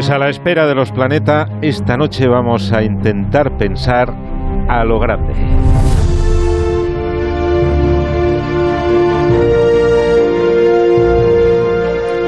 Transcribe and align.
Pues 0.00 0.08
a 0.08 0.16
la 0.16 0.30
espera 0.30 0.66
de 0.66 0.74
los 0.74 0.92
planetas, 0.92 1.50
esta 1.60 1.98
noche 1.98 2.26
vamos 2.26 2.72
a 2.72 2.82
intentar 2.82 3.58
pensar 3.58 4.10
a 4.66 4.82
lo 4.82 4.98
grande. 4.98 5.34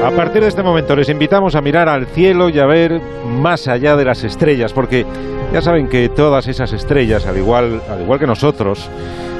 A 0.05 0.11
partir 0.11 0.43
de 0.43 0.49
este 0.49 0.61
momento 0.61 0.95
les 0.95 1.09
invitamos 1.09 1.55
a 1.55 1.61
mirar 1.61 1.89
al 1.89 2.05
cielo 2.05 2.49
y 2.49 2.59
a 2.59 2.67
ver 2.67 3.01
más 3.41 3.67
allá 3.67 3.95
de 3.95 4.05
las 4.05 4.23
estrellas, 4.23 4.71
porque 4.71 5.03
ya 5.51 5.63
saben 5.63 5.87
que 5.87 6.09
todas 6.09 6.47
esas 6.47 6.73
estrellas, 6.73 7.25
al 7.25 7.37
igual, 7.37 7.81
al 7.89 8.03
igual 8.03 8.19
que 8.19 8.27
nosotros, 8.27 8.87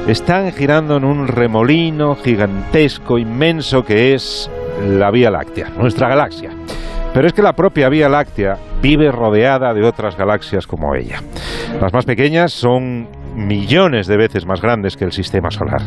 están 0.08 0.52
girando 0.54 0.98
en 0.98 1.04
un 1.04 1.28
remolino 1.28 2.16
gigantesco, 2.16 3.20
inmenso 3.20 3.86
que 3.86 4.16
es 4.16 4.50
la 4.90 5.12
Vía 5.12 5.30
Láctea, 5.30 5.70
nuestra 5.78 6.10
galaxia. 6.10 6.50
Pero 7.14 7.28
es 7.28 7.34
que 7.34 7.44
la 7.44 7.54
propia 7.54 7.90
Vía 7.90 8.10
Láctea 8.10 8.58
vive 8.82 9.12
rodeada 9.12 9.74
de 9.74 9.86
otras 9.86 10.18
galaxias 10.18 10.66
como 10.66 10.96
ella. 10.96 11.22
Las 11.80 11.94
más 11.94 12.06
pequeñas 12.06 12.52
son 12.52 13.08
millones 13.36 14.08
de 14.08 14.18
veces 14.18 14.46
más 14.46 14.62
grandes 14.62 14.98
que 14.98 15.06
el 15.06 15.12
Sistema 15.12 15.52
Solar. 15.52 15.82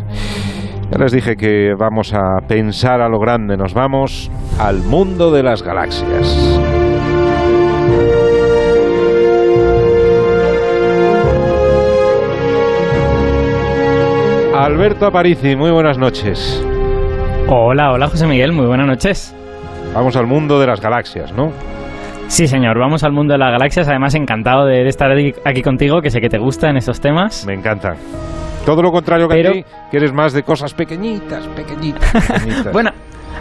Ya 0.90 0.98
les 0.98 1.10
dije 1.10 1.36
que 1.36 1.74
vamos 1.76 2.14
a 2.14 2.46
pensar 2.46 3.00
a 3.00 3.08
lo 3.08 3.18
grande, 3.18 3.56
nos 3.56 3.74
vamos 3.74 4.30
al 4.60 4.82
mundo 4.82 5.32
de 5.32 5.42
las 5.42 5.62
galaxias. 5.62 6.60
Alberto 14.54 15.06
Aparici, 15.06 15.56
muy 15.56 15.70
buenas 15.70 15.98
noches. 15.98 16.64
Hola, 17.48 17.92
hola 17.92 18.08
José 18.08 18.26
Miguel, 18.26 18.52
muy 18.52 18.66
buenas 18.66 18.86
noches. 18.86 19.35
Vamos 19.96 20.14
al 20.14 20.27
mundo 20.27 20.60
de 20.60 20.66
las 20.66 20.78
galaxias, 20.78 21.32
¿no? 21.32 21.52
Sí, 22.28 22.46
señor, 22.46 22.78
vamos 22.78 23.02
al 23.02 23.12
mundo 23.12 23.32
de 23.32 23.38
las 23.38 23.51
galaxias. 23.51 23.88
Además, 23.88 24.15
encantado 24.15 24.66
de, 24.66 24.87
estar 24.87 25.10
aquí 25.43 25.62
contigo, 25.62 26.02
que 26.02 26.10
sé 26.10 26.20
que 26.20 26.29
te 26.29 26.37
gustan 26.37 26.76
esos 26.76 27.01
temas. 27.01 27.46
Me 27.46 27.54
encantan. 27.54 27.96
Todo 28.66 28.82
lo 28.82 28.93
contrario 28.93 29.26
que 29.26 29.40
a 29.40 29.52
ti, 29.52 29.65
que 29.90 29.96
eres 29.96 30.12
más 30.12 30.35
de 30.35 30.43
cosas 30.43 30.74
pequeñitas, 30.74 31.46
pequeñitas, 31.48 32.12
pequeñitas. 32.30 32.74
bueno, 32.74 32.90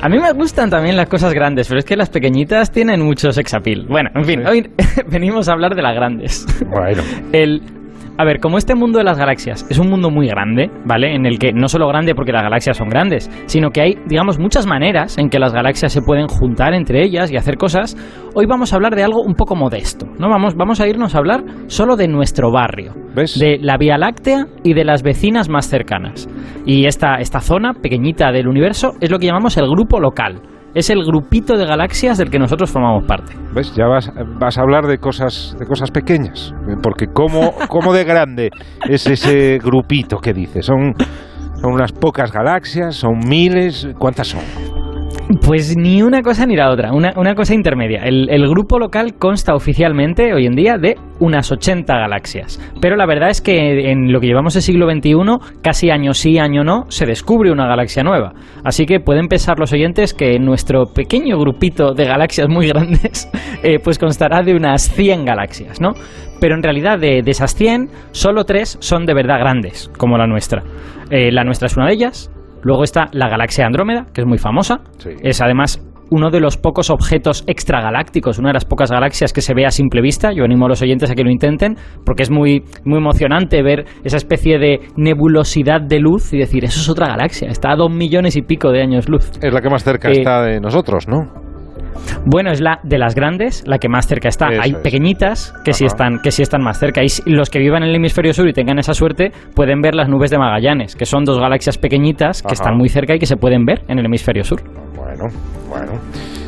a 0.02 0.08
mí 0.08 0.18
me 0.18 0.32
gustan 0.32 0.70
también 0.70 0.96
las 0.96 1.10
cosas 1.10 1.34
grandes, 1.34 1.68
pero 1.68 1.80
es 1.80 1.86
que 1.86 1.98
las 1.98 2.10
pequeñitas 2.10 2.72
tienen 2.72 3.02
mucho 3.02 3.34
sex 3.34 3.54
appeal. 3.54 3.86
Bueno, 3.90 4.12
en 4.16 4.24
fin, 4.24 4.48
hoy 4.48 4.72
venimos 5.08 5.50
a 5.50 5.52
hablar 5.52 5.76
de 5.76 5.82
las 5.82 5.94
grandes. 5.94 6.46
Bueno. 6.70 7.04
El, 7.34 7.64
a 8.18 8.24
ver, 8.24 8.40
como 8.40 8.58
este 8.58 8.76
mundo 8.76 8.98
de 8.98 9.04
las 9.04 9.18
galaxias 9.18 9.66
es 9.70 9.78
un 9.78 9.90
mundo 9.90 10.10
muy 10.10 10.28
grande, 10.28 10.72
¿vale? 10.86 11.16
En 11.16 11.26
el 11.26 11.38
que 11.38 11.52
no 11.54 11.68
solo 11.68 11.88
grande 11.88 12.16
porque 12.16 12.32
las 12.32 12.44
galaxias 12.44 12.78
son 12.78 12.90
grandes, 12.90 13.30
sino 13.46 13.72
que 13.72 13.82
hay, 13.82 13.98
digamos, 14.08 14.40
muchas 14.40 14.66
maneras 14.66 15.18
en 15.18 15.30
que 15.30 15.40
las 15.40 15.54
galaxias 15.54 15.92
se 15.92 16.02
pueden 16.02 16.28
juntar 16.28 16.74
entre 16.74 17.04
ellas 17.04 17.32
y 17.32 17.38
hacer 17.38 17.58
cosas, 17.58 17.98
hoy 18.34 18.46
vamos 18.46 18.72
a 18.72 18.78
hablar 18.78 18.96
de 18.96 19.04
algo 19.04 19.22
un 19.22 19.36
poco 19.36 19.56
modesto, 19.56 20.06
¿no? 20.18 20.30
Vamos, 20.30 20.56
vamos 20.56 20.80
a 20.80 20.88
irnos 20.88 21.16
a 21.16 21.18
hablar 21.18 21.44
solo 21.68 21.96
de 21.96 22.08
nuestro 22.08 22.52
barrio, 22.52 22.94
¿Ves? 23.16 23.38
de 23.38 23.58
la 23.60 23.78
Vía 23.78 23.98
Láctea 23.98 24.48
y 24.64 24.74
de 24.74 24.86
las 24.86 25.04
vecinas 25.04 25.50
más 25.50 25.68
cercanas. 25.68 26.30
Y 26.66 26.86
esta, 26.86 27.16
esta 27.16 27.42
zona 27.42 27.74
pequeñita 27.74 28.32
del 28.32 28.48
universo 28.48 28.94
es 29.02 29.12
lo 29.12 29.20
que 29.20 29.28
llamamos 29.28 29.58
el 29.58 29.68
grupo 29.68 30.00
local 30.00 30.42
es 30.76 30.90
el 30.90 31.04
grupito 31.06 31.58
de 31.58 31.66
galaxias 31.66 32.18
del 32.18 32.30
que 32.30 32.38
nosotros 32.38 32.70
formamos 32.70 33.06
parte. 33.06 33.34
¿Ves? 33.54 33.74
Ya 33.76 33.88
vas, 33.88 34.12
vas 34.38 34.58
a 34.58 34.62
hablar 34.62 34.86
de 34.86 34.98
cosas, 34.98 35.56
de 35.58 35.66
cosas 35.66 35.90
pequeñas, 35.90 36.54
porque 36.84 37.08
¿cómo, 37.08 37.54
cómo 37.70 37.94
de 37.94 38.04
grande 38.04 38.52
es 38.88 39.08
ese 39.08 39.58
grupito 39.58 40.18
que 40.18 40.34
dices? 40.34 40.66
¿Son, 40.66 40.94
¿Son 41.62 41.72
unas 41.72 41.94
pocas 41.94 42.32
galaxias? 42.32 42.98
¿Son 42.98 43.18
miles? 43.18 43.88
¿Cuántas 43.98 44.28
son? 44.28 44.42
Pues 45.44 45.76
ni 45.76 46.04
una 46.04 46.22
cosa 46.22 46.46
ni 46.46 46.56
la 46.56 46.70
otra, 46.70 46.92
una, 46.94 47.34
cosa 47.34 47.56
intermedia. 47.56 48.04
El, 48.04 48.48
grupo 48.48 48.78
local 48.78 49.16
consta 49.18 49.56
oficialmente 49.56 50.34
hoy 50.34 50.46
en 50.46 50.56
día 50.56 50.78
de 50.78 50.98
unas 51.20 51.52
80 51.52 51.92
galaxias. 51.98 52.60
Pero 52.80 52.96
la 52.96 53.08
verdad 53.08 53.30
es 53.32 53.42
que 53.42 53.90
en 53.90 54.12
lo 54.12 54.20
que 54.20 54.28
llevamos 54.28 54.56
el 54.56 54.62
siglo 54.62 54.88
XXI, 54.88 55.16
casi 55.64 55.90
año 55.90 56.14
sí, 56.14 56.38
año 56.38 56.64
no, 56.64 56.86
se 56.90 57.08
descubre 57.08 57.52
una 57.52 57.66
galaxia 57.66 58.04
nueva. 58.04 58.34
Así 58.64 58.86
que 58.86 59.00
pueden 59.00 59.28
pensar 59.28 59.58
los 59.58 59.74
oyentes 59.74 60.14
que 60.14 60.38
nuestro 60.38 60.86
pequeño 60.94 61.40
grupito 61.40 61.94
de 61.94 62.06
galaxias 62.06 62.48
muy 62.48 62.68
grandes, 62.68 63.28
eh, 63.64 63.80
pues 63.84 63.98
constará 63.98 64.44
de 64.44 64.54
unas 64.54 64.92
100 64.92 65.26
galaxias, 65.26 65.82
¿no? 65.82 65.94
Pero 66.40 66.54
en 66.54 66.62
realidad 66.62 67.00
de, 67.00 67.24
esas 67.26 67.56
100, 67.56 67.90
solo 68.12 68.44
3 68.44 68.78
son 68.80 69.08
de 69.08 69.16
verdad 69.16 69.40
grandes, 69.40 69.90
como 69.98 70.20
la 70.20 70.28
nuestra. 70.28 70.64
Eh, 71.10 71.32
la 71.32 71.44
nuestra 71.44 71.66
es 71.66 71.78
una 71.78 71.88
de 71.88 71.94
ellas, 71.94 72.32
Luego 72.66 72.84
está 72.84 73.06
la 73.12 73.30
galaxia 73.30 73.68
Andrómeda, 73.68 74.08
que 74.12 74.22
es 74.22 74.28
muy 74.28 74.40
famosa. 74.40 74.80
Es 75.22 75.40
además 75.40 75.80
uno 76.10 76.32
de 76.32 76.40
los 76.40 76.58
pocos 76.58 76.90
objetos 76.90 77.44
extragalácticos, 77.46 78.40
una 78.40 78.50
de 78.50 78.54
las 78.56 78.66
pocas 78.66 78.90
galaxias 78.90 79.34
que 79.34 79.42
se 79.42 79.54
ve 79.54 79.68
a 79.68 79.70
simple 79.70 80.02
vista. 80.02 80.32
Yo 80.34 80.44
animo 80.44 80.66
a 80.66 80.70
los 80.70 80.82
oyentes 80.82 81.12
a 81.12 81.14
que 81.14 81.24
lo 81.24 81.30
intenten, 81.30 81.76
porque 82.04 82.24
es 82.24 82.32
muy, 82.32 82.64
muy 82.84 82.98
emocionante 82.98 83.62
ver 83.62 83.86
esa 84.04 84.18
especie 84.18 84.58
de 84.58 84.80
nebulosidad 84.98 85.80
de 85.80 86.00
luz 86.00 86.34
y 86.34 86.40
decir, 86.40 86.66
eso 86.66 86.80
es 86.80 86.90
otra 86.90 87.08
galaxia, 87.08 87.50
está 87.50 87.72
a 87.72 87.76
dos 87.76 87.92
millones 87.92 88.36
y 88.36 88.42
pico 88.42 88.72
de 88.72 88.82
años 88.82 89.10
luz. 89.10 89.30
Es 89.44 89.54
la 89.54 89.62
que 89.62 89.70
más 89.70 89.84
cerca 89.84 90.10
eh, 90.10 90.14
está 90.18 90.42
de 90.42 90.60
nosotros, 90.60 91.08
¿no? 91.08 91.45
Bueno, 92.26 92.52
es 92.52 92.62
la 92.62 92.80
de 92.84 92.98
las 92.98 93.16
grandes, 93.16 93.64
la 93.68 93.78
que 93.78 93.90
más 93.90 94.08
cerca 94.08 94.30
está. 94.30 94.48
Hay 94.48 94.74
pequeñitas 94.74 95.54
que 95.64 95.74
sí, 95.74 95.86
están, 95.86 96.20
que 96.20 96.32
sí 96.32 96.42
están 96.42 96.64
más 96.64 96.80
cerca. 96.80 97.02
Y 97.04 97.08
los 97.26 97.50
que 97.50 97.60
vivan 97.60 97.84
en 97.84 97.90
el 97.90 97.96
hemisferio 97.96 98.34
sur 98.34 98.48
y 98.48 98.54
tengan 98.54 98.80
esa 98.80 98.94
suerte 98.94 99.32
pueden 99.56 99.82
ver 99.82 99.96
las 99.96 100.10
nubes 100.10 100.32
de 100.32 100.38
Magallanes, 100.38 100.96
que 100.96 101.06
son 101.06 101.24
dos 101.24 101.40
galaxias 101.40 101.78
pequeñitas 101.78 102.42
que 102.42 102.54
están 102.54 102.78
muy 102.78 102.90
cerca 102.90 103.16
y 103.16 103.20
que 103.20 103.26
se 103.26 103.38
pueden 103.38 103.66
ver 103.66 103.84
en 103.88 104.00
el 104.00 104.06
hemisferio 104.06 104.44
sur. 104.44 104.62
Bueno, 104.96 105.26
bueno. 105.70 106.00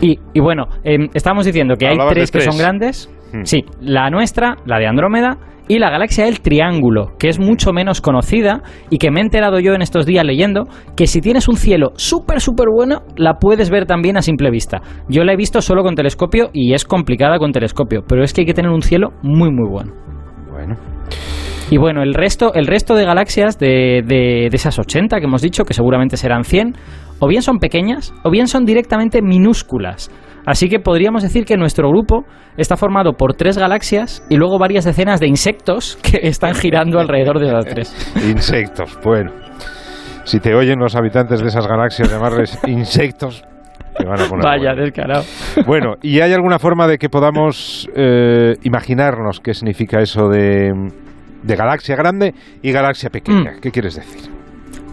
Y, 0.02 0.20
y 0.34 0.40
bueno, 0.40 0.68
eh, 0.84 1.08
estábamos 1.14 1.46
diciendo 1.46 1.76
que 1.76 1.88
hay 1.88 1.98
tres, 2.10 2.32
que 2.32 2.42
son 2.42 2.58
grandes. 2.58 3.10
Hmm. 3.34 3.44
Sí, 3.44 3.66
la 3.82 4.10
nuestra, 4.10 4.58
la 4.66 4.80
de 4.80 4.88
Andrómeda, 4.88 5.38
y 5.68 5.80
la 5.80 5.90
galaxia 5.90 6.26
del 6.26 6.42
Triángulo, 6.42 7.14
que 7.20 7.30
es 7.30 7.40
mucho 7.40 7.74
menos 7.74 8.02
conocida 8.02 8.62
y 8.90 8.98
que 8.98 9.12
me 9.12 9.20
he 9.20 9.24
enterado 9.24 9.60
yo 9.60 9.74
en 9.74 9.82
estos 9.82 10.06
días 10.06 10.26
leyendo 10.26 10.64
que 10.96 11.08
si 11.08 11.22
tienes 11.22 11.48
un 11.48 11.58
cielo 11.58 11.92
súper, 11.96 12.40
súper 12.40 12.68
bueno, 12.74 13.04
la 13.16 13.36
puedes 13.36 13.70
ver 13.70 13.86
también 13.86 14.18
a 14.18 14.22
simple 14.22 14.50
vista. 14.50 14.82
Yo 15.10 15.24
la 15.24 15.34
he 15.34 15.38
visto 15.38 15.62
solo 15.62 15.84
con 15.84 15.96
telescopio 15.96 16.50
y 16.54 16.74
es 16.74 16.86
complicada 16.86 17.38
con 17.38 17.52
telescopio, 17.52 18.04
pero 18.08 18.24
es 18.24 18.34
que 18.34 18.42
hay 18.42 18.48
que 18.48 18.54
tener 18.54 18.72
un 18.72 18.82
cielo 18.82 19.10
muy, 19.22 19.52
muy 19.52 19.70
bueno. 19.70 19.94
Bueno. 20.52 20.78
Y 21.70 21.78
bueno, 21.78 22.02
el 22.02 22.14
resto, 22.14 22.54
el 22.54 22.66
resto 22.66 22.96
de 22.96 23.04
galaxias 23.04 23.60
de, 23.60 24.02
de, 24.06 24.48
de 24.50 24.56
esas 24.56 24.80
80 24.80 25.20
que 25.20 25.26
hemos 25.26 25.42
dicho, 25.42 25.66
que 25.66 25.74
seguramente 25.74 26.16
serán 26.16 26.46
100, 26.46 26.76
o 27.20 27.28
bien 27.28 27.42
son 27.42 27.60
pequeñas 27.60 28.14
o 28.24 28.32
bien 28.32 28.48
son 28.48 28.66
directamente 28.66 29.22
minúsculas. 29.22 30.10
Así 30.48 30.70
que 30.70 30.80
podríamos 30.80 31.24
decir 31.24 31.44
que 31.44 31.58
nuestro 31.58 31.90
grupo 31.90 32.24
está 32.56 32.78
formado 32.78 33.18
por 33.18 33.34
tres 33.34 33.58
galaxias 33.58 34.26
y 34.30 34.38
luego 34.38 34.58
varias 34.58 34.86
decenas 34.86 35.20
de 35.20 35.28
insectos 35.28 36.00
que 36.02 36.26
están 36.26 36.56
girando 36.56 37.02
alrededor 37.02 37.40
de 37.40 37.52
las 37.52 37.66
tres. 37.66 38.14
Insectos, 38.16 38.98
bueno. 39.04 39.32
Si 40.24 40.40
te 40.40 40.56
oyen 40.56 40.80
los 40.80 40.96
habitantes 40.96 41.42
de 41.42 41.48
esas 41.48 41.68
galaxias 41.68 42.10
llamarles 42.10 42.58
insectos, 42.68 43.44
te 43.98 44.06
van 44.06 44.22
a 44.22 44.26
poner 44.26 44.46
Vaya, 44.46 44.74
descarado. 44.74 45.24
Bueno, 45.66 45.96
¿y 46.02 46.22
hay 46.22 46.32
alguna 46.32 46.60
forma 46.60 46.88
de 46.88 46.98
que 46.98 47.10
podamos 47.10 47.90
eh, 47.94 48.54
imaginarnos 48.64 49.42
qué 49.42 49.54
significa 49.54 50.00
eso 50.00 50.30
de, 50.30 50.72
galaxia 51.44 51.98
grande 51.98 52.34
y 52.62 52.72
galaxia 52.72 53.10
pequeña? 53.10 53.52
Mm. 53.58 53.60
¿Qué 53.62 53.72
quieres 53.72 53.98
decir? 53.98 54.32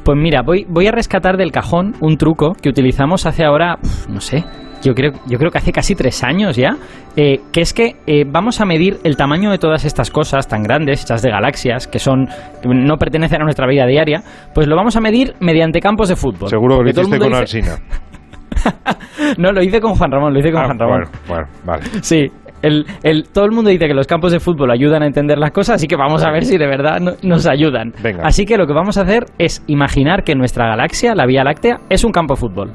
Pues 0.05 0.19
mira, 0.19 0.43
voy, 0.43 0.67
voy 0.69 0.89
a 0.89 0.91
rescatar 0.91 1.37
del 1.37 1.53
cajón 1.53 1.95
un 2.01 2.17
truco 2.17 2.55
que 2.61 2.69
utilizamos 2.69 3.25
hace 3.25 3.45
ahora, 3.45 3.79
no 4.09 4.21
sé, 4.21 4.45
yo 4.85 4.95
creo, 4.95 5.13
yo 5.27 5.39
creo 5.39 5.51
que 5.51 5.59
hace 5.59 5.73
casi 5.73 5.95
tres 5.95 6.23
años 6.23 6.57
ya, 6.57 6.77
eh, 7.17 7.41
que 7.53 7.63
es 7.63 7.73
que 7.73 7.97
eh, 8.07 8.25
vamos 8.31 8.61
a 8.61 8.67
medir 8.67 8.99
el 9.03 9.17
tamaño 9.17 9.51
de 9.51 9.59
todas 9.59 9.85
estas 9.85 10.11
cosas 10.11 10.47
tan 10.47 10.63
grandes, 10.63 11.03
hechas 11.03 11.23
de 11.23 11.31
galaxias, 11.31 11.89
que 11.89 11.99
son 11.99 12.29
no 12.65 12.97
pertenecen 12.99 13.41
a 13.41 13.45
nuestra 13.45 13.67
vida 13.67 13.87
diaria, 13.87 14.23
pues 14.55 14.67
lo 14.69 14.77
vamos 14.77 14.95
a 14.97 15.01
medir 15.01 15.35
mediante 15.41 15.81
campos 15.81 16.11
de 16.11 16.17
fútbol. 16.17 16.51
Seguro 16.51 16.79
que 16.79 16.85
lo 16.85 16.91
hiciste 16.91 17.19
con 17.19 17.35
Alsina. 17.35 17.77
no, 19.39 19.53
lo 19.53 19.63
hice 19.63 19.81
con 19.81 19.95
Juan 19.95 20.11
Ramón, 20.11 20.35
lo 20.35 20.41
hice 20.41 20.53
con 20.53 20.61
ah, 20.61 20.67
Juan 20.67 20.79
Ramón. 20.79 21.03
Bueno, 21.27 21.47
vale. 21.65 21.83
Sí, 22.03 22.29
el, 22.63 22.87
el, 23.03 23.25
todo 23.29 23.45
el 23.47 23.53
mundo 23.53 23.71
dice 23.71 23.87
que 23.87 23.95
los 23.95 24.07
campos 24.07 24.33
de 24.33 24.41
fútbol 24.41 24.71
ayudan 24.71 25.03
a 25.03 25.07
entender 25.07 25.39
las 25.39 25.51
cosas, 25.51 25.77
así 25.77 25.87
que 25.87 25.97
vamos 25.97 26.25
a 26.25 26.31
ver 26.31 26.45
si 26.45 26.59
de 26.59 26.67
verdad 26.67 26.99
nos 27.23 27.47
ayudan. 27.47 27.93
Así 28.23 28.45
que 28.45 28.57
lo 28.57 28.67
que 28.67 28.73
vamos 28.73 28.99
a 28.99 29.03
hacer 29.03 29.25
es 29.39 29.63
imaginar 29.67 30.25
que 30.25 30.35
nuestra 30.35 30.67
galaxia, 30.69 31.15
la 31.15 31.27
Vía 31.27 31.43
Láctea, 31.43 31.81
es 31.89 32.05
un 32.05 32.13
campo 32.13 32.35
de 32.35 32.41
fútbol. 32.41 32.73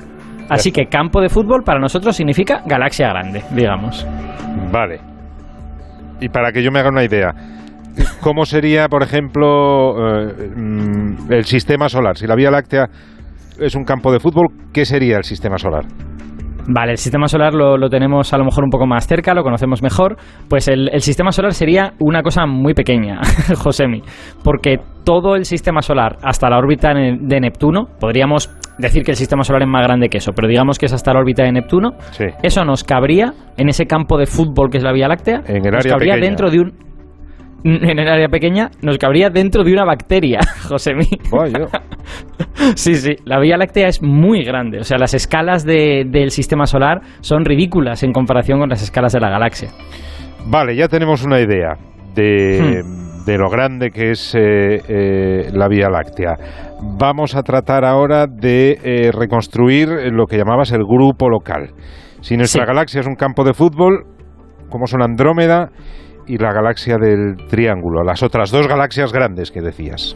Así 0.49 0.71
que 0.71 0.85
campo 0.85 1.21
de 1.21 1.29
fútbol 1.29 1.63
para 1.63 1.79
nosotros 1.79 2.15
significa 2.15 2.61
galaxia 2.65 3.09
grande, 3.09 3.43
digamos. 3.51 4.05
Vale. 4.71 4.99
Y 6.19 6.29
para 6.29 6.51
que 6.51 6.63
yo 6.63 6.71
me 6.71 6.79
haga 6.79 6.89
una 6.89 7.03
idea, 7.03 7.33
¿cómo 8.21 8.45
sería, 8.45 8.87
por 8.87 9.03
ejemplo, 9.03 10.27
eh, 10.27 10.51
mm, 10.55 11.31
el 11.31 11.45
sistema 11.45 11.87
solar? 11.87 12.17
Si 12.17 12.27
la 12.27 12.35
Vía 12.35 12.51
Láctea 12.51 12.87
es 13.59 13.75
un 13.75 13.83
campo 13.83 14.11
de 14.11 14.19
fútbol, 14.19 14.47
¿qué 14.73 14.85
sería 14.85 15.17
el 15.17 15.23
sistema 15.23 15.57
solar? 15.57 15.85
Vale, 16.71 16.91
el 16.91 16.97
sistema 16.97 17.27
solar 17.27 17.53
lo, 17.53 17.89
tenemos 17.89 18.31
a 18.31 18.37
lo 18.37 18.45
mejor 18.45 18.63
un 18.63 18.69
poco 18.69 18.85
más 18.85 19.07
cerca, 19.07 19.33
lo 19.33 19.41
conocemos 19.43 19.81
mejor. 19.81 20.17
Pues 20.47 20.67
el, 20.67 20.89
el 20.93 21.01
sistema 21.01 21.31
solar 21.31 21.53
sería 21.53 21.93
una 21.99 22.21
cosa 22.21 22.45
muy 22.45 22.75
pequeña, 22.75 23.21
Josemi, 23.57 24.03
porque 24.43 24.77
todo 25.03 25.35
el 25.35 25.45
sistema 25.45 25.81
solar 25.81 26.17
hasta 26.21 26.47
la 26.47 26.59
órbita 26.59 26.93
de 26.93 27.39
Neptuno, 27.39 27.87
podríamos 27.99 28.55
decir 28.79 29.03
que 29.03 29.11
el 29.11 29.17
sistema 29.17 29.43
solar 29.43 29.61
es 29.61 29.67
más 29.67 29.83
grande 29.85 30.09
que 30.09 30.17
eso, 30.17 30.31
pero 30.33 30.47
digamos 30.47 30.79
que 30.79 30.87
es 30.87 30.93
hasta 30.93 31.13
la 31.13 31.19
órbita 31.19 31.43
de 31.43 31.51
Neptuno. 31.51 31.91
Sí. 32.11 32.25
Eso 32.41 32.63
nos 32.65 32.83
cabría 32.83 33.33
en 33.57 33.69
ese 33.69 33.85
campo 33.85 34.17
de 34.17 34.25
fútbol 34.25 34.69
que 34.71 34.77
es 34.77 34.83
la 34.83 34.91
Vía 34.93 35.07
Láctea. 35.07 35.41
En 35.47 35.57
el 35.65 35.71
nos 35.71 35.81
área 35.85 35.93
cabría 35.93 36.13
pequeña. 36.13 36.27
dentro 36.29 36.49
de 36.49 36.59
un 36.61 36.89
en 37.61 37.99
el 37.99 38.07
área 38.07 38.29
pequeña 38.29 38.71
nos 38.81 38.97
cabría 38.97 39.29
dentro 39.29 39.65
de 39.65 39.73
una 39.73 39.83
bacteria, 39.83 40.39
José 40.69 40.93
Vaya. 41.29 41.67
Sí, 42.75 42.95
sí, 42.95 43.15
la 43.25 43.37
Vía 43.39 43.57
Láctea 43.57 43.87
es 43.89 44.01
muy 44.01 44.43
grande. 44.43 44.79
O 44.79 44.83
sea, 44.83 44.97
las 44.97 45.13
escalas 45.13 45.65
de- 45.65 46.05
del 46.07 46.31
sistema 46.31 46.65
solar 46.65 47.01
son 47.19 47.43
ridículas 47.45 48.01
en 48.03 48.13
comparación 48.13 48.59
con 48.59 48.69
las 48.69 48.81
escalas 48.81 49.11
de 49.13 49.19
la 49.19 49.29
galaxia. 49.29 49.69
Vale, 50.45 50.73
ya 50.75 50.87
tenemos 50.87 51.23
una 51.25 51.39
idea 51.41 51.75
de, 52.15 52.81
Hmm. 52.83 53.08
De 53.29 53.37
lo 53.37 53.47
grande 53.49 53.91
que 53.91 54.09
es 54.09 54.33
eh, 54.33 54.81
eh, 54.87 55.49
la 55.53 55.67
Vía 55.67 55.87
Láctea. 55.89 56.33
Vamos 56.97 57.35
a 57.35 57.43
tratar 57.43 57.85
ahora 57.85 58.25
de 58.25 58.79
eh, 58.83 59.11
reconstruir 59.11 59.87
lo 60.11 60.25
que 60.25 60.37
llamabas 60.37 60.71
el 60.71 60.83
grupo 60.83 61.29
local. 61.29 61.69
Si 62.21 62.35
nuestra 62.35 62.63
Sí. 62.63 62.67
galaxia 62.67 63.01
es 63.01 63.07
un 63.07 63.15
campo 63.15 63.43
de 63.43 63.53
fútbol, 63.53 64.05
como 64.69 64.87
son 64.87 65.03
Andrómeda 65.03 65.69
y 66.25 66.37
la 66.37 66.51
galaxia 66.51 66.95
del 66.99 67.35
Triángulo, 67.49 68.03
las 68.03 68.23
otras 68.23 68.51
dos 68.51 68.67
galaxias 68.67 69.13
grandes 69.13 69.51
que 69.51 69.61
decías. 69.61 70.15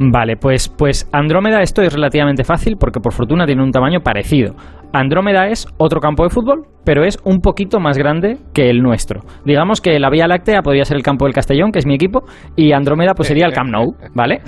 Vale, 0.00 0.36
pues, 0.36 0.68
pues 0.68 1.08
Andrómeda 1.12 1.62
esto 1.62 1.82
es 1.82 1.92
relativamente 1.92 2.42
fácil 2.42 2.76
porque 2.80 2.98
por 2.98 3.12
fortuna 3.12 3.46
tiene 3.46 3.62
un 3.62 3.70
tamaño 3.70 4.00
parecido. 4.00 4.54
Andrómeda 4.94 5.48
es 5.48 5.66
otro 5.76 5.98
campo 5.98 6.22
de 6.22 6.30
fútbol, 6.30 6.68
pero 6.84 7.04
es 7.04 7.18
un 7.24 7.40
poquito 7.40 7.80
más 7.80 7.98
grande 7.98 8.36
que 8.54 8.70
el 8.70 8.80
nuestro. 8.80 9.22
Digamos 9.44 9.80
que 9.80 9.98
la 9.98 10.08
Vía 10.08 10.28
Láctea 10.28 10.62
podría 10.62 10.84
ser 10.84 10.96
el 10.96 11.02
campo 11.02 11.24
del 11.24 11.34
Castellón, 11.34 11.72
que 11.72 11.80
es 11.80 11.86
mi 11.86 11.96
equipo, 11.96 12.22
y 12.54 12.70
Andrómeda 12.70 13.12
pues 13.16 13.26
sería 13.26 13.46
el 13.46 13.52
Camp 13.52 13.70
Nou, 13.70 13.96
¿vale? 14.14 14.40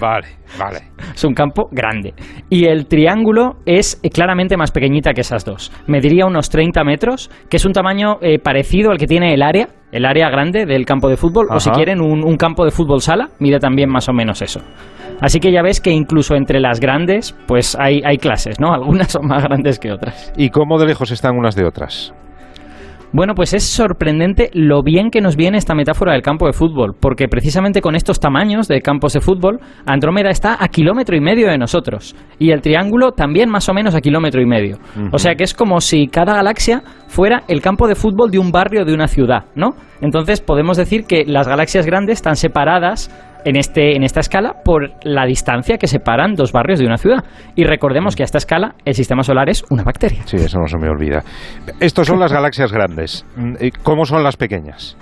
Vale, 0.00 0.28
vale. 0.56 0.78
es 1.14 1.24
un 1.24 1.34
campo 1.34 1.68
grande. 1.72 2.14
Y 2.48 2.66
el 2.66 2.86
triángulo 2.86 3.56
es 3.66 4.00
claramente 4.14 4.56
más 4.56 4.70
pequeñita 4.70 5.12
que 5.12 5.22
esas 5.22 5.44
dos. 5.44 5.72
Mediría 5.88 6.24
unos 6.24 6.50
30 6.50 6.84
metros, 6.84 7.28
que 7.48 7.56
es 7.56 7.64
un 7.64 7.72
tamaño 7.72 8.18
eh, 8.20 8.38
parecido 8.38 8.92
al 8.92 8.98
que 8.98 9.08
tiene 9.08 9.34
el 9.34 9.42
área, 9.42 9.70
el 9.90 10.04
área 10.04 10.30
grande 10.30 10.66
del 10.66 10.86
campo 10.86 11.08
de 11.08 11.16
fútbol, 11.16 11.48
o 11.50 11.58
si 11.58 11.68
quieren 11.70 12.00
un, 12.00 12.24
un 12.24 12.36
campo 12.36 12.64
de 12.64 12.70
fútbol 12.70 13.00
sala, 13.00 13.30
mide 13.40 13.58
también 13.58 13.90
más 13.90 14.08
o 14.08 14.12
menos 14.12 14.40
eso. 14.40 14.60
Así 15.20 15.40
que 15.40 15.52
ya 15.52 15.62
ves 15.62 15.80
que 15.80 15.90
incluso 15.90 16.34
entre 16.34 16.60
las 16.60 16.80
grandes, 16.80 17.36
pues 17.46 17.76
hay, 17.78 18.02
hay 18.04 18.18
clases, 18.18 18.58
¿no? 18.60 18.72
Algunas 18.72 19.12
son 19.12 19.26
más 19.26 19.42
grandes 19.44 19.78
que 19.78 19.92
otras. 19.92 20.32
¿Y 20.36 20.50
cómo 20.50 20.78
de 20.78 20.86
lejos 20.86 21.10
están 21.10 21.36
unas 21.36 21.54
de 21.54 21.64
otras? 21.64 22.14
Bueno, 23.12 23.34
pues 23.34 23.54
es 23.54 23.64
sorprendente 23.64 24.50
lo 24.54 24.84
bien 24.84 25.10
que 25.10 25.20
nos 25.20 25.34
viene 25.34 25.58
esta 25.58 25.74
metáfora 25.74 26.12
del 26.12 26.22
campo 26.22 26.46
de 26.46 26.52
fútbol, 26.52 26.94
porque 26.98 27.26
precisamente 27.26 27.80
con 27.80 27.96
estos 27.96 28.20
tamaños 28.20 28.68
de 28.68 28.80
campos 28.82 29.14
de 29.14 29.20
fútbol, 29.20 29.58
Andrómeda 29.84 30.30
está 30.30 30.56
a 30.60 30.68
kilómetro 30.68 31.16
y 31.16 31.20
medio 31.20 31.48
de 31.48 31.58
nosotros, 31.58 32.14
y 32.38 32.52
el 32.52 32.62
triángulo 32.62 33.10
también 33.10 33.50
más 33.50 33.68
o 33.68 33.74
menos 33.74 33.96
a 33.96 34.00
kilómetro 34.00 34.40
y 34.40 34.46
medio. 34.46 34.78
O 35.10 35.18
sea 35.18 35.34
que 35.34 35.42
es 35.42 35.54
como 35.54 35.80
si 35.80 36.06
cada 36.06 36.34
galaxia 36.34 36.84
fuera 37.08 37.42
el 37.48 37.60
campo 37.60 37.88
de 37.88 37.96
fútbol 37.96 38.30
de 38.30 38.38
un 38.38 38.52
barrio 38.52 38.84
de 38.84 38.94
una 38.94 39.08
ciudad, 39.08 39.46
¿no? 39.56 39.70
Entonces 40.00 40.40
podemos 40.40 40.76
decir 40.76 41.04
que 41.04 41.24
las 41.26 41.48
galaxias 41.48 41.86
grandes 41.86 42.18
están 42.18 42.36
separadas 42.36 43.10
en, 43.44 43.56
este, 43.56 43.96
en 43.96 44.02
esta 44.02 44.20
escala 44.20 44.56
por 44.64 44.92
la 45.02 45.26
distancia 45.26 45.78
que 45.78 45.86
separan 45.86 46.34
dos 46.34 46.52
barrios 46.52 46.78
de 46.78 46.86
una 46.86 46.96
ciudad. 46.96 47.24
Y 47.54 47.64
recordemos 47.64 48.16
que 48.16 48.22
a 48.22 48.24
esta 48.24 48.38
escala 48.38 48.74
el 48.84 48.94
sistema 48.94 49.22
solar 49.22 49.48
es 49.48 49.64
una 49.70 49.82
bacteria. 49.82 50.22
Sí, 50.26 50.36
eso 50.36 50.58
no 50.58 50.66
se 50.66 50.78
me 50.78 50.88
olvida. 50.88 51.22
Estos 51.80 52.06
son 52.06 52.18
las 52.18 52.32
galaxias 52.32 52.72
grandes. 52.72 53.26
Mm, 53.36 53.54
¿y 53.60 53.70
¿Cómo 53.70 54.04
son 54.04 54.22
las 54.22 54.36
pequeñas? 54.36 54.96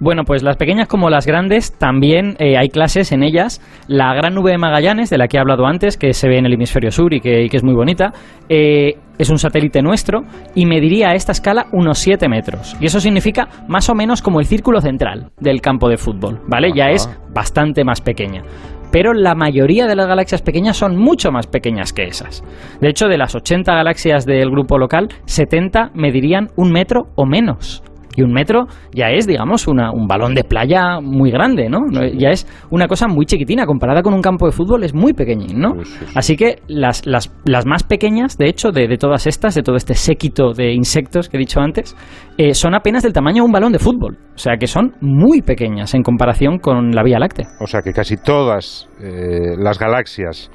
Bueno, 0.00 0.24
pues 0.24 0.42
las 0.42 0.56
pequeñas 0.56 0.88
como 0.88 1.08
las 1.08 1.26
grandes, 1.26 1.76
también 1.78 2.36
eh, 2.38 2.56
hay 2.56 2.68
clases 2.68 3.12
en 3.12 3.22
ellas. 3.22 3.60
La 3.88 4.12
gran 4.14 4.34
nube 4.34 4.50
de 4.50 4.58
Magallanes, 4.58 5.10
de 5.10 5.18
la 5.18 5.28
que 5.28 5.36
he 5.36 5.40
hablado 5.40 5.66
antes, 5.66 5.96
que 5.96 6.12
se 6.12 6.28
ve 6.28 6.38
en 6.38 6.46
el 6.46 6.54
hemisferio 6.54 6.90
sur 6.90 7.14
y 7.14 7.20
que, 7.20 7.44
y 7.44 7.48
que 7.48 7.56
es 7.56 7.64
muy 7.64 7.74
bonita, 7.74 8.12
eh, 8.48 8.94
es 9.18 9.30
un 9.30 9.38
satélite 9.38 9.82
nuestro 9.82 10.22
y 10.54 10.66
mediría 10.66 11.10
a 11.10 11.14
esta 11.14 11.32
escala 11.32 11.66
unos 11.72 11.98
7 11.98 12.28
metros. 12.28 12.76
Y 12.80 12.86
eso 12.86 13.00
significa 13.00 13.48
más 13.68 13.88
o 13.88 13.94
menos 13.94 14.22
como 14.22 14.40
el 14.40 14.46
círculo 14.46 14.80
central 14.80 15.30
del 15.38 15.60
campo 15.60 15.88
de 15.88 15.96
fútbol, 15.96 16.40
¿vale? 16.48 16.72
Ya 16.74 16.90
es 16.90 17.08
bastante 17.32 17.84
más 17.84 18.00
pequeña. 18.00 18.42
Pero 18.90 19.12
la 19.12 19.34
mayoría 19.34 19.86
de 19.86 19.96
las 19.96 20.06
galaxias 20.06 20.42
pequeñas 20.42 20.76
son 20.76 20.96
mucho 20.96 21.32
más 21.32 21.48
pequeñas 21.48 21.92
que 21.92 22.04
esas. 22.04 22.44
De 22.80 22.88
hecho, 22.88 23.08
de 23.08 23.18
las 23.18 23.34
80 23.34 23.74
galaxias 23.74 24.24
del 24.24 24.50
grupo 24.50 24.78
local, 24.78 25.08
70 25.24 25.90
medirían 25.94 26.50
un 26.56 26.70
metro 26.70 27.08
o 27.16 27.26
menos. 27.26 27.82
Y 28.16 28.22
un 28.22 28.32
metro 28.32 28.66
ya 28.92 29.10
es, 29.10 29.26
digamos, 29.26 29.66
una- 29.68 29.90
un 29.92 30.06
balón 30.06 30.34
de 30.34 30.44
playa 30.44 31.00
muy 31.00 31.30
grande, 31.30 31.68
¿no? 31.68 31.80
Ya 32.16 32.30
es 32.30 32.46
una 32.70 32.86
cosa 32.86 33.08
muy 33.08 33.26
chiquitina. 33.26 33.66
Comparada 33.66 34.02
con 34.02 34.14
un 34.14 34.22
campo 34.22 34.46
de 34.46 34.52
fútbol 34.52 34.84
es 34.84 34.94
muy 34.94 35.12
pequeñín, 35.12 35.58
¿no? 35.60 35.74
Sí, 35.82 35.84
sí, 35.84 36.04
sí. 36.06 36.12
Así 36.14 36.36
que 36.36 36.56
las, 36.68 37.06
las, 37.06 37.32
las 37.44 37.66
más 37.66 37.82
pequeñas, 37.82 38.36
de 38.38 38.48
hecho, 38.48 38.70
de, 38.70 38.86
de 38.88 38.96
todas 38.96 39.26
estas, 39.26 39.54
de 39.54 39.62
todo 39.62 39.76
este 39.76 39.94
séquito 39.94 40.52
de 40.52 40.72
insectos 40.72 41.28
que 41.28 41.36
he 41.36 41.40
dicho 41.40 41.60
antes, 41.60 41.96
eh, 42.38 42.54
son 42.54 42.74
apenas 42.74 43.02
del 43.02 43.12
tamaño 43.12 43.42
de 43.42 43.46
un 43.46 43.52
balón 43.52 43.72
de 43.72 43.78
fútbol. 43.78 44.16
O 44.34 44.38
sea 44.38 44.56
que 44.56 44.66
son 44.66 44.92
muy 45.00 45.42
pequeñas 45.42 45.94
en 45.94 46.02
comparación 46.02 46.58
con 46.58 46.90
la 46.92 47.02
Vía 47.02 47.18
Láctea. 47.18 47.46
O 47.60 47.66
sea 47.66 47.82
que 47.82 47.92
casi 47.92 48.16
todas 48.16 48.88
eh, 49.00 49.56
las 49.58 49.78
galaxias 49.78 50.50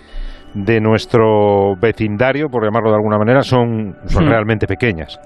de 0.53 0.81
nuestro 0.81 1.75
vecindario, 1.79 2.47
por 2.50 2.63
llamarlo 2.63 2.89
de 2.89 2.95
alguna 2.95 3.17
manera, 3.17 3.41
son, 3.41 3.95
son 4.05 4.25
Hmm. 4.25 4.29
realmente 4.29 4.65
pequeñas. 4.67 5.19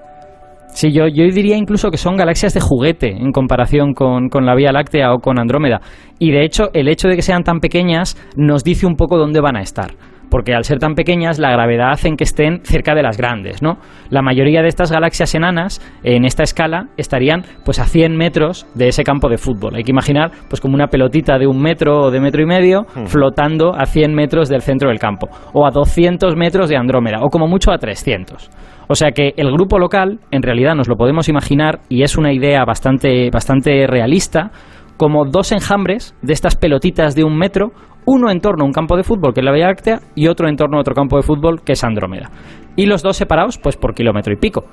Sí, 0.73 0.91
yo, 0.91 1.07
yo 1.07 1.23
diría 1.25 1.55
incluso 1.55 1.91
que 1.91 1.97
son 1.97 2.15
galaxias 2.15 2.53
de 2.53 2.59
juguete 2.59 3.09
en 3.09 3.31
comparación 3.31 3.93
con, 3.93 4.29
con 4.29 4.45
la 4.45 4.55
Vía 4.55 4.71
Láctea 4.71 5.13
o 5.13 5.19
con 5.19 5.39
Andrómeda. 5.39 5.81
Y 6.19 6.31
de 6.31 6.43
hecho, 6.43 6.69
el 6.73 6.87
hecho 6.87 7.07
de 7.07 7.15
que 7.15 7.21
sean 7.21 7.43
tan 7.43 7.59
pequeñas 7.59 8.17
nos 8.35 8.63
dice 8.63 8.85
un 8.85 8.95
poco 8.95 9.17
dónde 9.17 9.39
van 9.39 9.55
a 9.55 9.61
estar. 9.61 9.91
Porque 10.29 10.55
al 10.55 10.63
ser 10.63 10.79
tan 10.79 10.95
pequeñas, 10.95 11.37
la 11.37 11.51
gravedad 11.51 11.91
hace 11.91 12.09
que 12.17 12.23
estén 12.23 12.61
cerca 12.63 12.95
de 12.95 13.03
las 13.03 13.17
grandes, 13.17 13.61
¿no? 13.61 13.77
La 14.09 14.23
mayoría 14.23 14.63
de 14.63 14.67
estas 14.67 14.91
galaxias 14.91 15.35
enanas, 15.35 15.79
en 16.03 16.25
esta 16.25 16.41
escala, 16.41 16.87
estarían 16.97 17.43
pues 17.63 17.77
a 17.77 17.85
100 17.85 18.17
metros 18.17 18.65
de 18.73 18.87
ese 18.87 19.03
campo 19.03 19.29
de 19.29 19.37
fútbol. 19.37 19.75
Hay 19.75 19.83
que 19.83 19.91
imaginar 19.91 20.31
pues 20.49 20.59
como 20.59 20.73
una 20.73 20.87
pelotita 20.87 21.37
de 21.37 21.45
un 21.45 21.61
metro 21.61 22.05
o 22.05 22.09
de 22.09 22.19
metro 22.19 22.41
y 22.41 22.47
medio 22.47 22.87
Hmm. 22.95 23.05
flotando 23.05 23.75
a 23.75 23.85
100 23.85 24.15
metros 24.15 24.49
del 24.49 24.63
centro 24.63 24.89
del 24.89 24.97
campo. 24.97 25.27
O 25.53 25.67
a 25.67 25.69
200 25.69 26.35
metros 26.35 26.67
de 26.67 26.77
Andrómeda. 26.77 27.19
O 27.21 27.29
como 27.29 27.47
mucho 27.47 27.71
a 27.71 27.77
300. 27.77 28.49
O 28.87 28.95
sea 28.95 29.11
que 29.11 29.33
el 29.37 29.51
grupo 29.51 29.79
local, 29.79 30.19
en 30.31 30.41
realidad 30.41 30.75
nos 30.75 30.87
lo 30.87 30.95
podemos 30.95 31.29
imaginar, 31.29 31.79
y 31.89 32.03
es 32.03 32.17
una 32.17 32.33
idea 32.33 32.65
bastante, 32.65 33.29
bastante 33.31 33.87
realista, 33.87 34.51
como 34.97 35.25
dos 35.25 35.51
enjambres 35.51 36.15
de 36.21 36.33
estas 36.33 36.55
pelotitas 36.55 37.15
de 37.15 37.23
un 37.23 37.37
metro, 37.37 37.71
uno 38.05 38.29
en 38.29 38.39
torno 38.39 38.63
a 38.63 38.67
un 38.67 38.73
campo 38.73 38.97
de 38.97 39.03
fútbol, 39.03 39.33
que 39.33 39.41
es 39.41 39.45
la 39.45 39.51
Vía 39.51 39.67
Láctea, 39.67 39.99
y 40.15 40.27
otro 40.27 40.47
en 40.47 40.55
torno 40.55 40.77
a 40.77 40.81
otro 40.81 40.93
campo 40.93 41.17
de 41.17 41.23
fútbol, 41.23 41.61
que 41.63 41.73
es 41.73 41.83
Andrómeda. 41.83 42.29
Y 42.75 42.85
los 42.85 43.01
dos 43.01 43.17
separados, 43.17 43.57
pues 43.57 43.77
por 43.77 43.93
kilómetro 43.93 44.33
y 44.33 44.37
pico. 44.37 44.65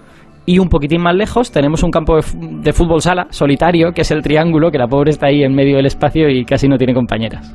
Y 0.47 0.59
un 0.59 0.69
poquitín 0.69 1.03
más 1.03 1.15
lejos 1.15 1.53
tenemos 1.53 1.83
un 1.83 1.91
campo 1.91 2.17
de 2.17 2.73
fútbol 2.73 3.03
sala 3.03 3.27
solitario, 3.31 3.93
que 3.93 4.01
es 4.01 4.11
el 4.11 4.23
triángulo, 4.23 4.71
que 4.71 4.79
la 4.79 4.89
pobre 4.89 5.11
está 5.11 5.27
ahí 5.27 5.43
en 5.43 5.55
medio 5.55 5.77
del 5.77 5.87
espacio 5.87 6.29
y 6.29 6.45
casi 6.45 6.67
no 6.67 6.77
tiene 6.77 6.95
compañeras. 6.95 7.55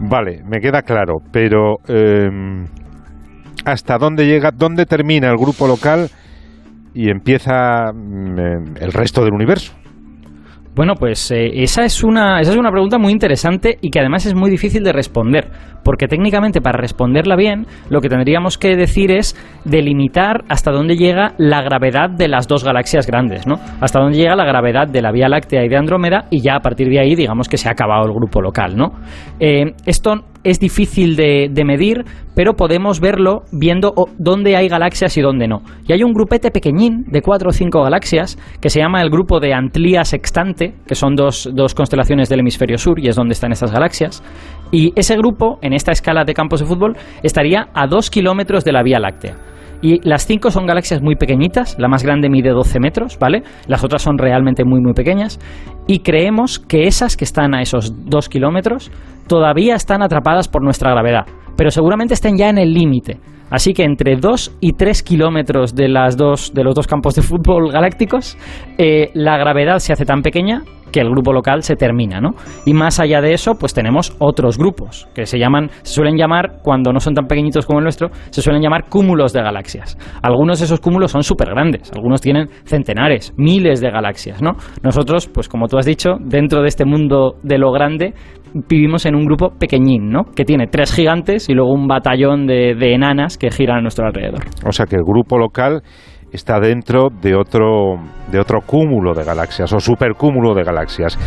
Vale, 0.00 0.42
me 0.44 0.60
queda 0.60 0.82
claro, 0.82 1.18
pero 1.30 1.76
eh, 1.88 2.28
¿hasta 3.66 3.98
dónde 3.98 4.26
llega, 4.26 4.52
dónde 4.52 4.86
termina 4.86 5.28
el 5.28 5.36
grupo 5.36 5.66
local 5.66 6.08
y 6.94 7.10
empieza 7.10 7.92
mm, 7.92 8.38
eh, 8.38 8.74
el 8.80 8.92
resto 8.92 9.24
del 9.24 9.34
universo? 9.34 9.74
Bueno, 10.76 10.94
pues 10.94 11.30
eh, 11.30 11.62
esa, 11.62 11.84
es 11.84 12.04
una, 12.04 12.38
esa 12.38 12.52
es 12.52 12.58
una 12.58 12.70
pregunta 12.70 12.98
muy 12.98 13.10
interesante 13.10 13.78
y 13.80 13.88
que 13.88 13.98
además 13.98 14.26
es 14.26 14.34
muy 14.34 14.50
difícil 14.50 14.84
de 14.84 14.92
responder, 14.92 15.50
porque 15.82 16.06
técnicamente 16.06 16.60
para 16.60 16.78
responderla 16.78 17.34
bien 17.34 17.66
lo 17.88 18.02
que 18.02 18.10
tendríamos 18.10 18.58
que 18.58 18.76
decir 18.76 19.10
es 19.10 19.34
delimitar 19.64 20.44
hasta 20.50 20.72
dónde 20.72 20.96
llega 20.96 21.32
la 21.38 21.62
gravedad 21.62 22.10
de 22.10 22.28
las 22.28 22.46
dos 22.46 22.62
galaxias 22.62 23.06
grandes, 23.06 23.46
¿no? 23.46 23.54
Hasta 23.80 24.00
dónde 24.00 24.18
llega 24.18 24.36
la 24.36 24.44
gravedad 24.44 24.86
de 24.86 25.00
la 25.00 25.12
Vía 25.12 25.30
Láctea 25.30 25.64
y 25.64 25.68
de 25.70 25.78
Andrómeda 25.78 26.26
y 26.30 26.42
ya 26.42 26.56
a 26.56 26.60
partir 26.60 26.90
de 26.90 27.00
ahí 27.00 27.14
digamos 27.14 27.48
que 27.48 27.56
se 27.56 27.70
ha 27.70 27.72
acabado 27.72 28.04
el 28.04 28.12
grupo 28.12 28.42
local, 28.42 28.76
¿no? 28.76 28.92
Eh, 29.40 29.72
esto 29.86 30.26
es 30.46 30.60
difícil 30.60 31.16
de, 31.16 31.48
de 31.50 31.64
medir, 31.64 32.04
pero 32.34 32.54
podemos 32.54 33.00
verlo 33.00 33.42
viendo 33.50 33.92
dónde 34.18 34.56
hay 34.56 34.68
galaxias 34.68 35.16
y 35.16 35.20
dónde 35.20 35.48
no. 35.48 35.62
Y 35.88 35.92
hay 35.92 36.04
un 36.04 36.12
grupete 36.12 36.50
pequeñín 36.50 37.04
de 37.08 37.20
cuatro 37.20 37.50
o 37.50 37.52
cinco 37.52 37.82
galaxias 37.82 38.38
que 38.60 38.70
se 38.70 38.78
llama 38.78 39.02
el 39.02 39.10
grupo 39.10 39.40
de 39.40 39.52
Antlia 39.52 40.04
Sextante, 40.04 40.74
que 40.86 40.94
son 40.94 41.16
dos, 41.16 41.50
dos 41.52 41.74
constelaciones 41.74 42.28
del 42.28 42.40
hemisferio 42.40 42.78
sur 42.78 43.00
y 43.00 43.08
es 43.08 43.16
donde 43.16 43.32
están 43.32 43.52
estas 43.52 43.72
galaxias. 43.72 44.22
Y 44.70 44.92
ese 44.94 45.16
grupo, 45.16 45.58
en 45.62 45.72
esta 45.72 45.92
escala 45.92 46.24
de 46.24 46.34
campos 46.34 46.60
de 46.60 46.66
fútbol, 46.66 46.96
estaría 47.22 47.68
a 47.74 47.86
dos 47.86 48.10
kilómetros 48.10 48.64
de 48.64 48.72
la 48.72 48.82
Vía 48.82 49.00
Láctea. 49.00 49.36
Y 49.86 50.00
las 50.02 50.26
cinco 50.26 50.50
son 50.50 50.66
galaxias 50.66 51.00
muy 51.00 51.14
pequeñitas, 51.14 51.76
la 51.78 51.86
más 51.86 52.02
grande 52.02 52.28
mide 52.28 52.50
12 52.50 52.80
metros, 52.80 53.20
¿vale? 53.20 53.44
Las 53.68 53.84
otras 53.84 54.02
son 54.02 54.18
realmente 54.18 54.64
muy, 54.64 54.80
muy 54.80 54.94
pequeñas. 54.94 55.38
Y 55.86 56.00
creemos 56.00 56.58
que 56.58 56.88
esas 56.88 57.16
que 57.16 57.22
están 57.22 57.54
a 57.54 57.62
esos 57.62 57.94
dos 58.04 58.28
kilómetros 58.28 58.90
todavía 59.28 59.76
están 59.76 60.02
atrapadas 60.02 60.48
por 60.48 60.64
nuestra 60.64 60.90
gravedad, 60.90 61.26
pero 61.56 61.70
seguramente 61.70 62.14
estén 62.14 62.36
ya 62.36 62.48
en 62.48 62.58
el 62.58 62.74
límite. 62.74 63.20
Así 63.48 63.74
que 63.74 63.84
entre 63.84 64.16
2 64.16 64.58
y 64.60 64.72
3 64.72 65.04
kilómetros 65.04 65.76
de, 65.76 65.88
las 65.88 66.16
dos, 66.16 66.52
de 66.52 66.64
los 66.64 66.74
dos 66.74 66.88
campos 66.88 67.14
de 67.14 67.22
fútbol 67.22 67.70
galácticos, 67.70 68.36
eh, 68.78 69.12
la 69.14 69.38
gravedad 69.38 69.78
se 69.78 69.92
hace 69.92 70.04
tan 70.04 70.22
pequeña 70.22 70.64
que 70.90 71.00
el 71.00 71.10
grupo 71.10 71.32
local 71.32 71.62
se 71.62 71.76
termina, 71.76 72.20
¿no? 72.20 72.30
Y 72.64 72.74
más 72.74 73.00
allá 73.00 73.20
de 73.20 73.32
eso, 73.32 73.54
pues 73.58 73.74
tenemos 73.74 74.14
otros 74.18 74.58
grupos 74.58 75.08
que 75.14 75.26
se 75.26 75.38
llaman, 75.38 75.68
se 75.82 75.94
suelen 75.94 76.16
llamar, 76.16 76.58
cuando 76.62 76.92
no 76.92 77.00
son 77.00 77.14
tan 77.14 77.26
pequeñitos 77.26 77.66
como 77.66 77.78
el 77.78 77.84
nuestro, 77.84 78.08
se 78.30 78.42
suelen 78.42 78.62
llamar 78.62 78.88
cúmulos 78.88 79.32
de 79.32 79.42
galaxias. 79.42 79.98
Algunos 80.22 80.58
de 80.58 80.66
esos 80.66 80.80
cúmulos 80.80 81.10
son 81.10 81.22
súper 81.22 81.50
grandes, 81.50 81.90
algunos 81.94 82.20
tienen 82.20 82.48
centenares, 82.64 83.34
miles 83.36 83.80
de 83.80 83.90
galaxias, 83.90 84.42
¿no? 84.42 84.52
Nosotros, 84.82 85.28
pues 85.28 85.48
como 85.48 85.68
tú 85.68 85.78
has 85.78 85.86
dicho, 85.86 86.16
dentro 86.20 86.62
de 86.62 86.68
este 86.68 86.84
mundo 86.84 87.36
de 87.42 87.58
lo 87.58 87.72
grande, 87.72 88.14
vivimos 88.68 89.04
en 89.06 89.14
un 89.14 89.24
grupo 89.24 89.50
pequeñín, 89.50 90.10
¿no? 90.10 90.24
Que 90.24 90.44
tiene 90.44 90.66
tres 90.66 90.94
gigantes 90.94 91.48
y 91.48 91.54
luego 91.54 91.72
un 91.72 91.86
batallón 91.86 92.46
de, 92.46 92.74
de 92.74 92.94
enanas 92.94 93.36
que 93.36 93.50
giran 93.50 93.78
a 93.78 93.80
nuestro 93.82 94.06
alrededor. 94.06 94.44
O 94.66 94.72
sea 94.72 94.86
que 94.86 94.96
el 94.96 95.04
grupo 95.04 95.38
local 95.38 95.82
está 96.32 96.60
dentro 96.60 97.08
de 97.10 97.34
otro, 97.34 97.96
de 98.30 98.40
otro 98.40 98.60
cúmulo 98.60 99.14
de 99.14 99.24
galaxias 99.24 99.72
o 99.72 99.80
supercúmulo 99.80 100.54
de 100.54 100.64
galaxias. 100.64 101.18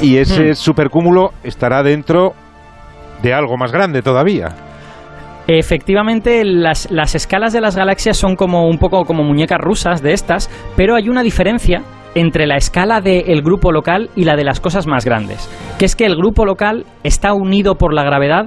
Y 0.00 0.16
ese 0.16 0.50
Hmm. 0.50 0.54
supercúmulo 0.54 1.30
estará 1.42 1.82
dentro 1.82 2.32
de 3.22 3.34
algo 3.34 3.56
más 3.56 3.72
grande 3.72 4.02
todavía. 4.02 4.48
Efectivamente, 5.46 6.44
las, 6.44 6.90
las 6.90 7.14
escalas 7.14 7.52
de 7.52 7.60
las 7.60 7.76
galaxias 7.76 8.16
son 8.16 8.36
como 8.36 8.68
un 8.68 8.78
poco 8.78 9.04
como 9.04 9.24
muñecas 9.24 9.58
rusas 9.58 10.00
de 10.00 10.12
estas, 10.12 10.48
pero 10.76 10.94
hay 10.94 11.08
una 11.08 11.22
diferencia 11.22 11.82
entre 12.14 12.46
la 12.46 12.56
escala 12.56 13.00
del 13.00 13.42
grupo 13.42 13.72
local 13.72 14.10
y 14.16 14.24
la 14.24 14.36
de 14.36 14.44
las 14.44 14.60
cosas 14.60 14.86
más 14.86 15.04
grandes, 15.04 15.48
que 15.78 15.84
es 15.84 15.96
que 15.96 16.06
el 16.06 16.16
grupo 16.16 16.44
local 16.44 16.84
está 17.04 17.34
unido 17.34 17.74
por 17.76 17.92
la 17.92 18.04
gravedad 18.04 18.46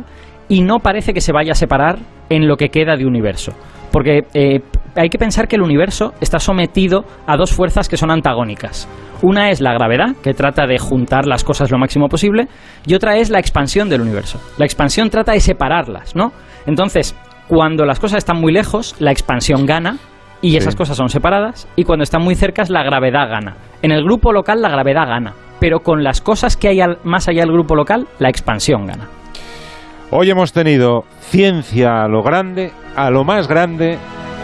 y 0.50 0.62
no 0.62 0.80
parece 0.80 1.14
que 1.14 1.22
se 1.22 1.34
vaya 1.34 1.54
a 1.54 1.56
separar 1.56 2.00
en 2.30 2.48
lo 2.48 2.58
que 2.58 2.70
queda 2.70 2.96
de 2.96 3.06
universo. 3.06 3.54
Porque 3.92 4.22
eh, 4.34 4.62
hay 4.96 5.10
que 5.10 5.18
pensar 5.18 5.48
que 5.48 5.56
el 5.56 5.62
universo 5.62 6.14
está 6.22 6.40
sometido 6.40 7.06
a 7.28 7.38
dos 7.38 7.52
fuerzas 7.54 7.90
que 7.90 7.98
son 7.98 8.12
antagónicas. 8.12 8.88
Una 9.22 9.50
es 9.50 9.62
la 9.62 9.74
gravedad, 9.74 10.16
que 10.22 10.34
trata 10.34 10.68
de 10.68 10.78
juntar 10.78 11.26
las 11.26 11.44
cosas 11.44 11.72
lo 11.72 11.78
máximo 11.78 12.10
posible, 12.10 12.48
y 12.86 12.94
otra 12.94 13.18
es 13.18 13.30
la 13.30 13.40
expansión 13.40 13.90
del 13.90 14.02
universo. 14.02 14.40
La 14.58 14.66
expansión 14.66 15.10
trata 15.10 15.32
de 15.32 15.40
separarlas, 15.40 16.16
¿no? 16.16 16.32
Entonces, 16.66 17.16
cuando 17.48 17.86
las 17.86 18.00
cosas 18.00 18.20
están 18.20 18.40
muy 18.40 18.52
lejos, 18.52 18.96
la 19.00 19.12
expansión 19.12 19.66
gana 19.66 19.98
y 20.42 20.58
esas 20.58 20.76
cosas 20.76 20.98
son 20.98 21.08
separadas, 21.08 21.70
y 21.78 21.86
cuando 21.86 22.04
están 22.04 22.22
muy 22.22 22.36
cercas, 22.36 22.70
la 22.70 22.84
gravedad 22.84 23.30
gana. 23.30 23.56
En 23.82 23.92
el 23.92 24.04
grupo 24.04 24.34
local, 24.34 24.62
la 24.62 24.70
gravedad 24.70 25.08
gana, 25.08 25.34
pero 25.62 25.80
con 25.80 26.04
las 26.04 26.20
cosas 26.20 26.58
que 26.58 26.68
hay 26.68 26.82
al- 26.82 26.98
más 27.06 27.30
allá 27.30 27.44
del 27.44 27.54
grupo 27.54 27.76
local, 27.76 28.08
la 28.20 28.28
expansión 28.28 28.86
gana. 28.86 29.08
Hoy 30.12 30.30
hemos 30.30 30.52
tenido 30.52 31.06
ciencia 31.22 32.04
a 32.04 32.08
lo 32.10 32.22
grande, 32.24 32.72
a 32.96 33.10
lo 33.10 33.24
más 33.24 33.48
grande, 33.48 33.98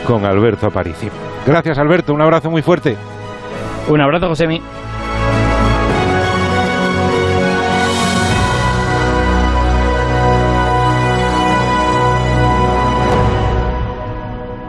con 0.05 0.25
Alberto 0.25 0.67
Aparici. 0.67 1.09
Gracias 1.45 1.77
Alberto, 1.77 2.13
un 2.13 2.21
abrazo 2.21 2.49
muy 2.49 2.61
fuerte. 2.61 2.97
Un 3.87 4.01
abrazo, 4.01 4.27
Josemi. 4.27 4.61